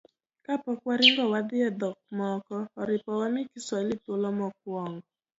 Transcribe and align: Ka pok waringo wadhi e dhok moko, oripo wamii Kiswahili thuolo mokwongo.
Ka 0.45 0.53
pok 0.63 0.79
waringo 0.87 1.23
wadhi 1.33 1.57
e 1.69 1.71
dhok 1.79 1.97
moko, 2.19 2.55
oripo 2.81 3.09
wamii 3.21 3.49
Kiswahili 3.51 3.95
thuolo 4.03 4.29
mokwongo. 4.39 5.03